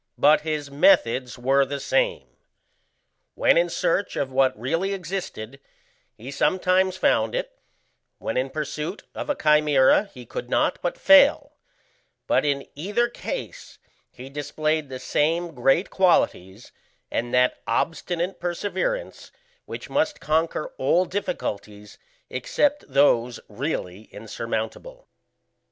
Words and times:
But 0.17 0.41
his 0.41 0.71
methods 0.71 1.37
were 1.37 1.63
the 1.63 1.79
same. 1.79 2.27
When 3.35 3.55
in 3.55 3.69
search 3.69 4.15
of 4.15 4.31
what 4.31 4.59
really 4.59 4.93
existed 4.95 5.59
he 6.15 6.31
sometimes 6.31 6.97
found 6.97 7.35
it; 7.35 7.55
when 8.17 8.35
in 8.35 8.49
pursuit 8.49 9.03
of 9.13 9.29
a 9.29 9.35
chimæra 9.35 10.09
he 10.09 10.25
could 10.25 10.49
not 10.49 10.79
but 10.81 10.97
fail; 10.97 11.51
but 12.25 12.43
in 12.43 12.67
either 12.73 13.09
case 13.09 13.77
he 14.11 14.27
displayed 14.27 14.89
the 14.89 14.97
same 14.97 15.53
great 15.53 15.91
qualities, 15.91 16.71
and 17.11 17.31
that 17.35 17.61
obstinate 17.67 18.39
perseverance 18.39 19.31
which 19.65 19.87
must 19.87 20.19
conquer 20.19 20.73
all 20.79 21.05
difficulties 21.05 21.99
except 22.27 22.85
those 22.91 23.39
really 23.47 24.05
insurmountable." 24.05 25.07